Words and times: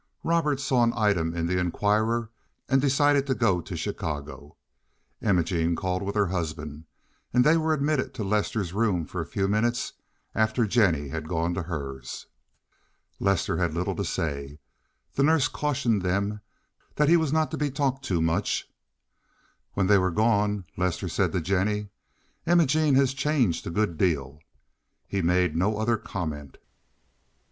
Robert 0.23 0.59
saw 0.59 0.83
an 0.83 0.93
item 0.95 1.35
in 1.35 1.45
the 1.45 1.59
Inquirer 1.59 2.31
and 2.67 2.81
decided 2.81 3.27
to 3.27 3.35
go 3.35 3.61
to 3.61 3.77
Chicago. 3.77 4.57
Imogene 5.21 5.75
called 5.75 6.01
with 6.01 6.15
her 6.15 6.25
husband, 6.25 6.85
and 7.35 7.43
they 7.45 7.55
were 7.55 7.71
admitted 7.71 8.11
to 8.15 8.23
Lester's 8.23 8.73
room 8.73 9.05
for 9.05 9.21
a 9.21 9.27
few 9.27 9.47
minutes 9.47 9.93
after 10.33 10.65
Jennie 10.65 11.09
had 11.09 11.27
gone 11.29 11.53
to 11.53 11.61
hers. 11.61 12.25
Lester 13.19 13.57
had 13.57 13.75
little 13.75 13.95
to 13.95 14.03
say. 14.03 14.57
The 15.13 15.21
nurse 15.21 15.47
cautioned 15.47 16.01
them 16.01 16.41
that 16.95 17.07
he 17.07 17.15
was 17.15 17.31
not 17.31 17.51
to 17.51 17.57
be 17.57 17.69
talked 17.69 18.03
to 18.05 18.19
much. 18.23 18.67
When 19.73 19.85
they 19.85 19.99
were 19.99 20.09
gone 20.09 20.65
Lester 20.77 21.09
said 21.09 21.31
to 21.33 21.41
Jennie, 21.41 21.89
"Imogene 22.47 22.95
has 22.95 23.13
changed 23.13 23.67
a 23.67 23.69
good 23.69 23.99
deal." 23.99 24.39
He 25.05 25.21
made 25.21 25.55
no 25.55 25.77
other 25.77 25.97
comment. 25.97 26.57